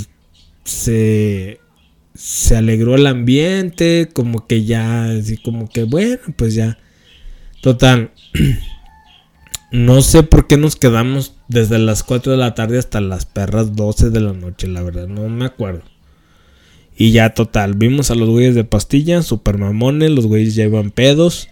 se, 0.63 1.59
se 2.13 2.55
alegró 2.55 2.95
el 2.95 3.07
ambiente, 3.07 4.09
como 4.13 4.47
que 4.47 4.63
ya, 4.63 5.05
así 5.05 5.37
como 5.37 5.69
que 5.69 5.83
bueno, 5.83 6.21
pues 6.35 6.55
ya. 6.55 6.77
Total. 7.61 8.11
No 9.73 10.01
sé 10.01 10.23
por 10.23 10.47
qué 10.47 10.57
nos 10.57 10.75
quedamos 10.75 11.33
desde 11.47 11.79
las 11.79 12.03
4 12.03 12.33
de 12.33 12.37
la 12.37 12.55
tarde 12.55 12.77
hasta 12.77 12.99
las 12.99 13.25
perras 13.25 13.73
12 13.73 14.09
de 14.09 14.19
la 14.19 14.33
noche, 14.33 14.67
la 14.67 14.83
verdad, 14.83 15.07
no 15.07 15.29
me 15.29 15.45
acuerdo. 15.45 15.83
Y 16.97 17.11
ya 17.11 17.33
total, 17.33 17.75
vimos 17.75 18.11
a 18.11 18.15
los 18.15 18.29
güeyes 18.29 18.53
de 18.53 18.65
pastilla, 18.65 19.21
super 19.21 19.57
mamones, 19.57 20.11
los 20.11 20.27
güeyes 20.27 20.55
ya 20.55 20.65
iban 20.65 20.91
pedos. 20.91 21.47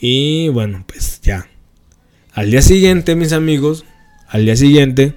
Y 0.00 0.48
bueno, 0.50 0.84
pues 0.86 1.20
ya. 1.22 1.48
Al 2.32 2.50
día 2.50 2.62
siguiente, 2.62 3.16
mis 3.16 3.32
amigos, 3.32 3.84
al 4.28 4.44
día 4.44 4.54
siguiente, 4.54 5.14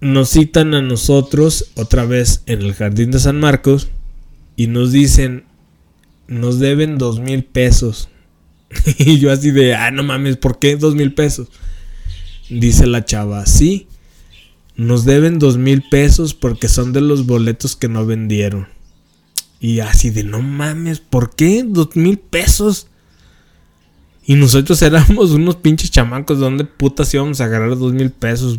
nos 0.00 0.30
citan 0.30 0.74
a 0.74 0.80
nosotros 0.80 1.70
otra 1.76 2.06
vez 2.06 2.42
en 2.46 2.62
el 2.62 2.74
jardín 2.74 3.10
de 3.10 3.18
San 3.18 3.38
Marcos 3.38 3.88
y 4.56 4.66
nos 4.66 4.92
dicen, 4.92 5.44
nos 6.26 6.58
deben 6.58 6.96
dos 6.96 7.20
mil 7.20 7.44
pesos. 7.44 8.08
y 8.98 9.18
yo 9.18 9.30
así 9.30 9.50
de, 9.50 9.74
ah, 9.74 9.90
no 9.90 10.02
mames, 10.02 10.38
¿por 10.38 10.58
qué 10.58 10.76
dos 10.76 10.94
mil 10.94 11.12
pesos? 11.12 11.48
Dice 12.48 12.86
la 12.86 13.04
chava, 13.04 13.44
sí, 13.44 13.88
nos 14.74 15.04
deben 15.04 15.38
dos 15.38 15.58
mil 15.58 15.82
pesos 15.90 16.32
porque 16.32 16.68
son 16.68 16.94
de 16.94 17.02
los 17.02 17.26
boletos 17.26 17.76
que 17.76 17.88
no 17.88 18.06
vendieron. 18.06 18.68
Y 19.60 19.80
así 19.80 20.08
de, 20.08 20.24
no 20.24 20.40
mames, 20.40 21.00
¿por 21.00 21.34
qué 21.34 21.62
dos 21.62 21.94
mil 21.94 22.18
pesos? 22.18 22.88
Y 24.26 24.34
nosotros 24.36 24.80
éramos 24.82 25.30
unos 25.32 25.56
pinches 25.56 25.90
chamacos. 25.90 26.38
¿De 26.38 26.44
dónde 26.44 26.64
putas 26.64 27.12
íbamos 27.14 27.40
a 27.40 27.44
agarrar 27.44 27.76
dos 27.76 27.92
mil 27.92 28.10
pesos? 28.10 28.58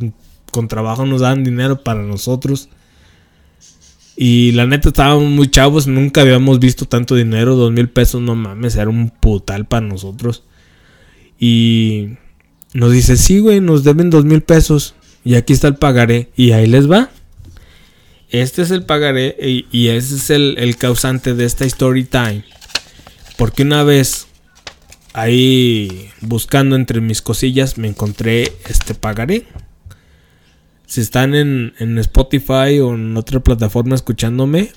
Con 0.51 0.67
trabajo 0.67 1.05
nos 1.05 1.22
daban 1.22 1.43
dinero 1.43 1.84
para 1.84 2.01
nosotros. 2.01 2.69
Y 4.15 4.51
la 4.53 4.65
neta 4.65 4.89
estábamos 4.89 5.29
muy 5.29 5.50
chavos. 5.50 5.88
Nunca 5.88 6.22
habíamos 6.22 6.60
visto 6.60 6.86
tanto 6.86 7.15
dinero. 7.15 7.55
Dos 7.55 7.72
mil 7.72 7.89
pesos, 7.89 8.22
no 8.22 8.36
mames. 8.36 8.75
Era 8.75 8.89
un 8.89 9.10
putal 9.10 9.65
para 9.65 9.86
nosotros. 9.86 10.43
Y 11.39 12.10
nos 12.74 12.91
dice, 12.91 13.17
sí, 13.17 13.39
güey, 13.39 13.60
nos 13.60 13.84
deben 13.84 14.10
dos 14.10 14.24
mil 14.24 14.41
pesos. 14.41 14.95
Y 15.24 15.36
aquí 15.36 15.53
está 15.53 15.67
el 15.67 15.75
pagaré. 15.75 16.29
Y 16.36 16.51
ahí 16.51 16.67
les 16.67 16.89
va. 16.89 17.10
Este 18.29 18.62
es 18.62 18.72
el 18.72 18.86
pagaré. 18.86 19.36
Y, 19.39 19.88
ese 19.88 20.15
es 20.15 20.29
el 20.29 20.77
causante 20.77 21.34
de 21.34 21.45
esta 21.45 21.65
story 21.65 22.05
time. 22.05 22.45
Porque 23.38 23.63
una 23.63 23.84
vez 23.84 24.27
ahí 25.15 26.12
buscando 26.19 26.75
entre 26.75 27.00
mis 27.00 27.22
cosillas 27.22 27.77
me 27.77 27.88
encontré 27.88 28.51
este 28.67 28.93
pagaré. 28.93 29.48
Si 30.86 31.00
están 31.01 31.34
en, 31.34 31.98
Spotify 32.00 32.79
o 32.81 32.93
en 32.93 33.15
otra 33.15 33.39
plataforma 33.39 33.95
escuchándome, 33.95 34.72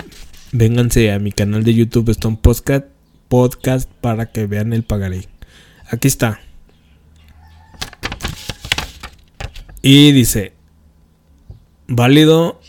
vénganse 0.53 1.13
a 1.13 1.19
mi 1.19 1.33
canal 1.33 1.65
de 1.65 1.75
YouTube 1.75 2.11
Stone 2.11 2.39
Podcast, 2.41 2.87
podcast 3.27 3.91
para 4.01 4.31
que 4.31 4.47
vean 4.47 4.73
el 4.73 4.85
pagaré. 4.85 5.27
Aquí 5.91 6.07
está. 6.07 6.41
Y 9.83 10.13
dice, 10.13 10.53
válido, 11.89 12.61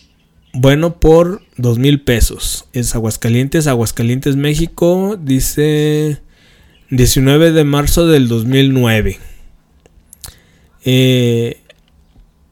bueno, 0.54 1.00
por 1.00 1.44
dos 1.56 1.78
mil 1.78 2.02
pesos. 2.02 2.66
Es 2.74 2.96
Aguascalientes, 2.96 3.68
Aguascalientes, 3.68 4.36
México. 4.36 5.18
Dice 5.22 6.20
19 6.90 7.52
de 7.52 7.64
marzo 7.64 8.08
del 8.08 8.28
2009. 8.28 9.20
Eh, 10.86 11.62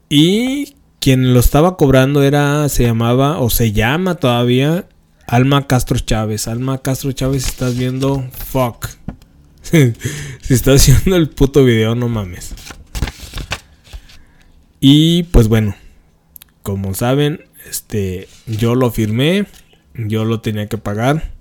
y 0.10 0.76
quien 1.00 1.34
lo 1.34 1.40
estaba 1.40 1.76
cobrando 1.78 2.22
era, 2.22 2.70
se 2.70 2.84
llamaba, 2.84 3.40
o 3.40 3.50
se 3.50 3.72
llama 3.72 4.16
todavía, 4.16 4.86
Alma 5.28 5.68
Castro 5.68 5.98
Chávez. 6.00 6.48
Alma 6.48 6.78
Castro 6.80 7.12
Chávez, 7.12 7.48
estás 7.48 7.78
viendo, 7.78 8.24
fuck. 8.32 8.88
si 9.64 10.54
estás 10.54 10.82
haciendo 10.82 11.16
el 11.16 11.30
puto 11.30 11.64
video, 11.66 11.96
no 11.96 12.08
mames. 12.08 12.54
Y 14.80 15.24
pues 15.24 15.48
bueno, 15.48 15.76
como 16.62 16.94
saben, 16.94 17.44
este, 17.70 18.28
yo 18.46 18.76
lo 18.76 18.92
firmé, 18.92 19.48
yo 19.96 20.26
lo 20.26 20.42
tenía 20.42 20.68
que 20.68 20.78
pagar. 20.78 21.32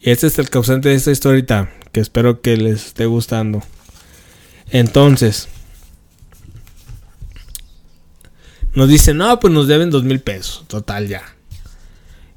Y 0.00 0.10
este 0.10 0.26
es 0.26 0.38
el 0.38 0.50
causante 0.50 0.88
de 0.88 0.96
esta 0.96 1.12
historia 1.12 1.68
que 1.94 2.00
espero 2.00 2.42
que 2.42 2.56
les 2.56 2.86
esté 2.86 3.06
gustando. 3.06 3.62
Entonces, 4.70 5.48
nos 8.74 8.88
dicen, 8.88 9.16
no, 9.16 9.38
pues 9.38 9.54
nos 9.54 9.68
deben 9.68 9.90
dos 9.90 10.02
mil 10.02 10.18
pesos, 10.18 10.64
total 10.66 11.06
ya. 11.06 11.22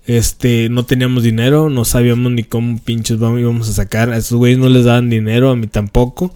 Este, 0.05 0.69
no 0.69 0.85
teníamos 0.85 1.23
dinero, 1.23 1.71
no 1.71 1.85
sabíamos 1.85 2.31
ni 2.31 2.43
cómo 2.43 2.79
pinches 2.79 3.17
íbamos 3.17 3.67
a 3.67 3.73
sacar. 3.73 4.11
A 4.11 4.17
esos 4.17 4.37
güeyes 4.37 4.59
no 4.59 4.69
les 4.69 4.85
daban 4.85 5.09
dinero, 5.09 5.49
a 5.49 5.55
mí 5.55 5.65
tampoco. 5.65 6.35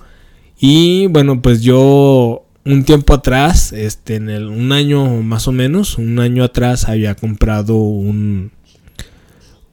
Y 0.59 1.05
bueno, 1.05 1.43
pues 1.43 1.61
yo 1.61 2.43
un 2.65 2.83
tiempo 2.85 3.13
atrás, 3.13 3.71
este, 3.71 4.15
en 4.15 4.31
el, 4.31 4.47
un 4.47 4.71
año 4.71 5.21
más 5.21 5.47
o 5.47 5.51
menos, 5.51 5.99
un 5.99 6.17
año 6.17 6.43
atrás 6.43 6.89
había 6.89 7.13
comprado 7.13 7.75
un, 7.75 8.51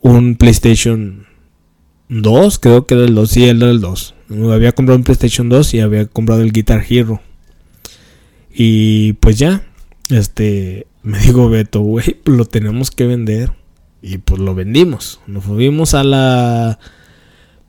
un 0.01 0.37
PlayStation 0.37 1.28
2, 2.09 2.59
creo 2.59 2.87
que 2.87 2.95
era 2.95 3.05
el 3.05 3.15
2, 3.15 3.31
sí, 3.31 3.45
era 3.45 3.71
el 3.71 3.81
2. 3.81 4.15
Había 4.53 4.73
comprado 4.73 4.99
un 4.99 5.05
PlayStation 5.05 5.49
2 5.49 5.75
y 5.75 5.81
había 5.81 6.07
comprado 6.07 6.43
el 6.43 6.53
Guitar 6.53 6.85
Hero. 6.89 7.21
Y 8.53 9.15
pues 9.15 9.39
ya, 9.39 9.63
este, 10.11 10.87
me 11.03 11.19
dijo 11.23 11.49
Beto, 11.49 11.81
güey, 11.81 12.17
pues 12.23 12.37
lo 12.37 12.45
tenemos 12.45 12.91
que 12.91 13.07
vender. 13.07 13.53
Y 14.01 14.19
pues 14.19 14.41
lo 14.41 14.55
vendimos. 14.55 15.21
Nos 15.27 15.45
fuimos 15.45 15.95
a 15.95 16.05
la 16.05 16.79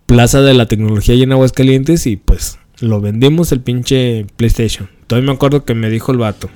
Plaza 0.06 0.42
de 0.42 0.54
la 0.54 0.68
Tecnología 0.68 1.16
y 1.16 1.24
en 1.24 1.32
Aguascalientes 1.32 2.06
y 2.06 2.18
pues 2.18 2.60
lo 2.80 3.02
vendimos 3.02 3.52
el 3.52 3.62
pinche 3.62 4.26
PlayStation. 4.38 4.90
Todavía 5.08 5.32
me 5.32 5.36
acuerdo 5.36 5.66
que 5.66 5.74
me 5.74 5.90
dijo 5.90 6.12
el 6.12 6.20
vato. 6.20 6.50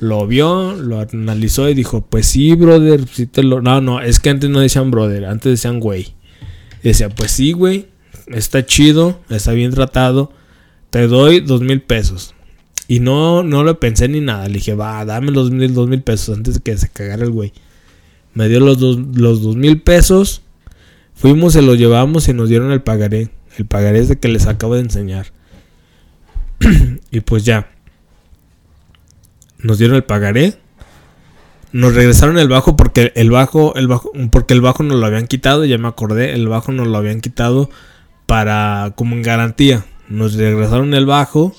Lo 0.00 0.26
vio, 0.26 0.74
lo 0.74 1.00
analizó 1.00 1.68
y 1.68 1.74
dijo, 1.74 2.02
pues 2.02 2.26
sí, 2.26 2.54
brother, 2.54 3.06
sí 3.08 3.26
te 3.26 3.42
lo... 3.42 3.60
No, 3.60 3.80
no, 3.80 4.00
es 4.00 4.20
que 4.20 4.30
antes 4.30 4.48
no 4.50 4.60
decían 4.60 4.90
brother, 4.90 5.24
antes 5.24 5.50
decían 5.52 5.80
güey. 5.80 6.14
Y 6.82 6.88
decía, 6.88 7.08
pues 7.08 7.30
sí, 7.30 7.52
güey, 7.52 7.86
está 8.26 8.64
chido, 8.64 9.20
está 9.28 9.52
bien 9.52 9.72
tratado, 9.72 10.32
te 10.90 11.06
doy 11.06 11.40
dos 11.40 11.60
mil 11.60 11.80
pesos. 11.80 12.34
Y 12.86 13.00
no, 13.00 13.42
no 13.42 13.64
lo 13.64 13.78
pensé 13.80 14.08
ni 14.08 14.20
nada, 14.20 14.48
le 14.48 14.54
dije, 14.54 14.74
va, 14.74 15.04
dame 15.04 15.30
los 15.30 15.50
mil, 15.50 15.74
dos 15.74 15.88
mil 15.88 16.02
pesos 16.02 16.36
antes 16.36 16.54
de 16.54 16.60
que 16.60 16.76
se 16.78 16.88
cagara 16.88 17.24
el 17.24 17.30
güey. 17.30 17.52
Me 18.34 18.48
dio 18.48 18.60
los 18.60 18.78
dos, 18.78 18.98
los 19.14 19.42
dos 19.42 19.56
mil 19.56 19.82
pesos, 19.82 20.42
fuimos, 21.14 21.52
se 21.52 21.62
los 21.62 21.78
llevamos 21.78 22.28
y 22.28 22.32
nos 22.32 22.48
dieron 22.48 22.72
el 22.72 22.82
pagaré. 22.82 23.30
El 23.56 23.66
pagaré 23.66 23.98
es 23.98 24.08
de 24.08 24.18
que 24.18 24.28
les 24.28 24.46
acabo 24.46 24.74
de 24.74 24.82
enseñar. 24.82 25.32
y 27.10 27.20
pues 27.20 27.44
ya. 27.44 27.70
Nos 29.58 29.78
dieron 29.78 29.96
el 29.96 30.04
pagaré 30.04 30.54
nos 31.72 31.94
regresaron 31.94 32.38
el 32.38 32.48
bajo 32.48 32.76
porque 32.76 33.12
el 33.14 33.30
bajo, 33.30 33.74
el 33.74 33.88
bajo, 33.88 34.12
porque 34.30 34.54
el 34.54 34.60
bajo 34.60 34.82
nos 34.82 34.98
lo 34.98 35.06
habían 35.06 35.26
quitado, 35.26 35.64
ya 35.64 35.78
me 35.78 35.88
acordé, 35.88 36.34
el 36.34 36.48
bajo 36.48 36.72
nos 36.72 36.86
lo 36.86 36.96
habían 36.96 37.20
quitado 37.20 37.70
para 38.26 38.92
como 38.96 39.14
en 39.14 39.22
garantía. 39.22 39.84
Nos 40.08 40.34
regresaron 40.34 40.94
el 40.94 41.06
bajo 41.06 41.54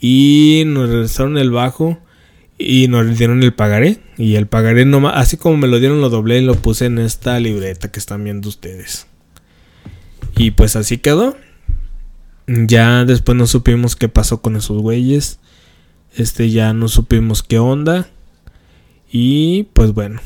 y 0.00 0.64
nos 0.66 0.88
regresaron 0.88 1.38
el 1.38 1.50
bajo 1.50 1.98
y 2.58 2.88
nos 2.88 3.16
dieron 3.18 3.42
el 3.42 3.52
pagaré 3.52 4.00
y 4.16 4.34
el 4.36 4.46
pagaré 4.46 4.84
nomás, 4.84 5.14
así 5.16 5.36
como 5.36 5.56
me 5.56 5.68
lo 5.68 5.80
dieron 5.80 6.00
lo 6.00 6.08
doblé 6.08 6.38
y 6.38 6.44
lo 6.44 6.54
puse 6.54 6.86
en 6.86 6.98
esta 6.98 7.38
libreta 7.40 7.90
que 7.90 7.98
están 7.98 8.24
viendo 8.24 8.48
ustedes. 8.48 9.06
Y 10.36 10.50
pues 10.52 10.76
así 10.76 10.98
quedó. 10.98 11.36
Ya 12.46 13.04
después 13.04 13.36
no 13.36 13.46
supimos 13.46 13.96
qué 13.96 14.08
pasó 14.08 14.42
con 14.42 14.56
esos 14.56 14.82
güeyes. 14.82 15.38
Este 16.16 16.50
ya 16.50 16.72
no 16.72 16.88
supimos 16.88 17.42
qué 17.42 17.58
onda. 17.58 18.08
Y 19.16 19.68
pues 19.74 19.94
bueno. 19.94 20.20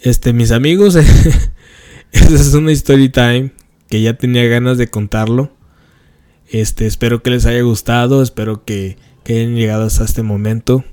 Este, 0.00 0.32
mis 0.32 0.50
amigos, 0.50 0.96
esa 2.10 2.34
es 2.34 2.52
una 2.52 2.72
story 2.72 3.10
time 3.10 3.52
que 3.88 4.02
ya 4.02 4.14
tenía 4.14 4.44
ganas 4.48 4.76
de 4.76 4.88
contarlo. 4.88 5.52
Este, 6.48 6.88
espero 6.88 7.22
que 7.22 7.30
les 7.30 7.46
haya 7.46 7.62
gustado, 7.62 8.24
espero 8.24 8.64
que, 8.64 8.96
hayan 9.24 9.54
llegado 9.54 9.84
hasta 9.84 10.02
este 10.02 10.24
momento. 10.24 10.84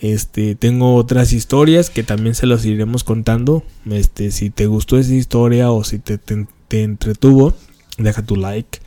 Este, 0.00 0.56
tengo 0.56 0.96
otras 0.96 1.32
historias 1.32 1.88
que 1.88 2.02
también 2.02 2.34
se 2.34 2.46
las 2.46 2.64
iremos 2.64 3.04
contando. 3.04 3.62
Este, 3.88 4.32
si 4.32 4.50
te 4.50 4.66
gustó 4.66 4.98
esa 4.98 5.14
historia 5.14 5.70
o 5.70 5.84
si 5.84 6.00
te, 6.00 6.18
te, 6.18 6.48
te 6.66 6.82
entretuvo, 6.82 7.54
deja 7.96 8.24
tu 8.24 8.34
like. 8.34 8.80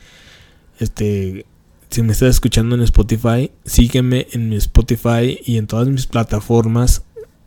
Este, 0.80 1.46
si 1.88 2.02
me 2.02 2.12
estás 2.12 2.28
escuchando 2.28 2.74
en 2.74 2.82
Spotify, 2.82 3.50
sígueme 3.64 4.26
en 4.32 4.50
mi 4.50 4.56
Spotify 4.56 5.40
y 5.42 5.56
en 5.56 5.66
todas 5.66 5.88
mis 5.88 6.06
plataformas 6.06 7.04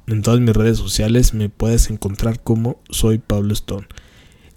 en 0.08 0.22
todas 0.22 0.40
mis 0.40 0.56
redes 0.56 0.78
sociales 0.78 1.34
me 1.34 1.50
puedes 1.50 1.90
encontrar 1.90 2.42
como 2.42 2.80
soy 2.90 3.18
Pablo 3.18 3.54
Stone. 3.54 3.88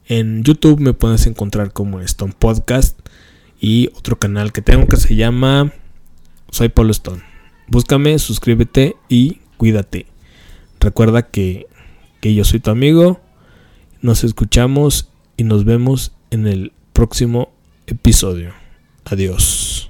En 0.07 0.43
YouTube 0.43 0.81
me 0.81 0.93
puedes 0.93 1.27
encontrar 1.27 1.73
como 1.73 2.01
Stone 2.01 2.35
Podcast 2.39 2.99
y 3.61 3.91
otro 3.95 4.19
canal 4.19 4.53
que 4.53 4.63
tengo 4.63 4.87
que 4.87 4.97
se 4.97 5.17
llama 5.17 5.73
Soy 6.51 6.69
Pablo 6.69 6.93
Stone. 6.93 7.23
Búscame, 7.67 8.19
suscríbete 8.19 8.97
y 9.09 9.41
cuídate. 9.57 10.07
Recuerda 10.81 11.23
que, 11.23 11.67
que 12.21 12.35
yo 12.35 12.45
soy 12.45 12.61
tu 12.61 12.71
amigo. 12.71 13.21
Nos 14.01 14.25
escuchamos 14.25 15.11
y 15.37 15.45
nos 15.45 15.65
vemos 15.65 16.13
en 16.31 16.47
el 16.47 16.73
próximo 16.93 17.53
episodio. 17.87 18.53
Adiós. 19.05 19.88